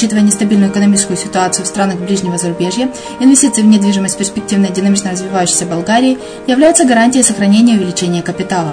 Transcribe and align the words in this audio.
Учитывая 0.00 0.22
нестабильную 0.22 0.70
экономическую 0.70 1.18
ситуацию 1.18 1.66
в 1.66 1.68
странах 1.68 1.98
ближнего 1.98 2.38
зарубежья, 2.38 2.90
инвестиции 3.20 3.60
в 3.60 3.66
недвижимость 3.66 4.16
перспективной 4.16 4.70
динамично 4.70 5.10
развивающейся 5.10 5.66
Болгарии 5.66 6.16
являются 6.46 6.86
гарантией 6.86 7.22
сохранения 7.22 7.74
и 7.74 7.76
увеличения 7.76 8.22
капитала. 8.22 8.72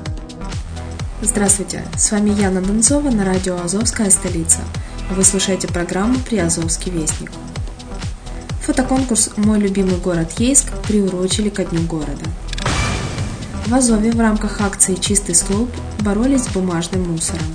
Здравствуйте, 1.23 1.83
с 1.95 2.11
вами 2.11 2.31
Яна 2.31 2.61
Донцова 2.61 3.11
на 3.11 3.23
радио 3.23 3.55
«Азовская 3.61 4.09
столица». 4.09 4.57
Вы 5.11 5.23
слушаете 5.23 5.67
программу 5.67 6.17
«Приазовский 6.17 6.91
вестник». 6.91 7.31
Фотоконкурс 8.63 9.29
«Мой 9.37 9.59
любимый 9.59 9.97
город 9.97 10.31
Ейск» 10.39 10.73
приурочили 10.87 11.49
ко 11.49 11.63
Дню 11.63 11.81
города. 11.83 12.25
В 13.67 13.73
Азове 13.75 14.11
в 14.11 14.19
рамках 14.19 14.61
акции 14.61 14.95
«Чистый 14.95 15.35
столб» 15.35 15.69
боролись 15.99 16.45
с 16.45 16.47
бумажным 16.47 17.11
мусором. 17.11 17.45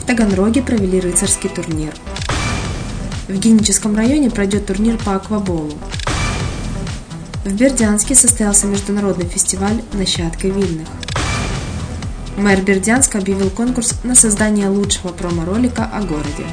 В 0.00 0.06
Таганроге 0.06 0.62
провели 0.62 1.00
рыцарский 1.00 1.50
турнир. 1.50 1.92
В 3.28 3.36
Геническом 3.36 3.94
районе 3.94 4.30
пройдет 4.30 4.64
турнир 4.64 4.96
по 4.96 5.14
акваболу. 5.14 5.74
В 7.44 7.52
Бердянске 7.52 8.14
состоялся 8.14 8.66
международный 8.66 9.28
фестиваль 9.28 9.82
«Нащадка 9.92 10.48
вильных». 10.48 10.88
Мэр 12.36 12.62
Бердянска 12.62 13.18
объявил 13.18 13.48
конкурс 13.48 13.94
на 14.02 14.16
создание 14.16 14.68
лучшего 14.68 15.12
промо-ролика 15.12 15.84
о 15.84 16.02
городе. 16.02 16.44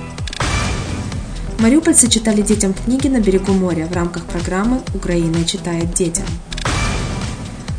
Мариупольцы 1.58 2.08
читали 2.08 2.42
детям 2.42 2.74
книги 2.74 3.08
на 3.08 3.20
берегу 3.20 3.54
моря 3.54 3.88
в 3.88 3.94
рамках 3.94 4.26
программы 4.26 4.82
«Украина 4.94 5.44
читает 5.44 5.94
детям». 5.94 6.26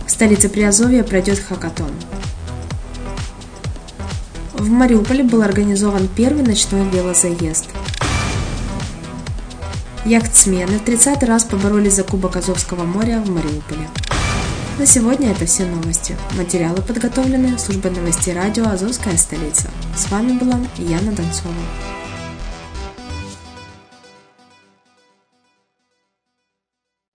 В 0.07 0.11
столице 0.11 0.49
Приазовья 0.49 1.05
пройдет 1.05 1.39
хакатон. 1.39 1.91
В 4.55 4.69
Мариуполе 4.69 5.23
был 5.23 5.43
организован 5.43 6.09
первый 6.09 6.45
ночной 6.45 6.89
велозаезд. 6.89 7.67
Яхтсмены 10.05 10.79
в 10.79 10.85
30 10.85 11.23
раз 11.23 11.45
поборолись 11.45 11.95
за 11.95 12.03
Кубок 12.03 12.37
Азовского 12.37 12.85
моря 12.85 13.23
в 13.25 13.31
Мариуполе. 13.31 13.89
На 14.79 14.87
сегодня 14.87 15.31
это 15.33 15.45
все 15.45 15.67
новости. 15.67 16.17
Материалы 16.37 16.81
подготовлены 16.81 17.59
службой 17.59 17.91
новостей 17.91 18.33
радио 18.35 18.67
«Азовская 18.67 19.17
столица». 19.19 19.69
С 19.95 20.11
вами 20.11 20.33
была 20.39 20.59
Яна 20.79 21.13
Донцова. 21.13 21.53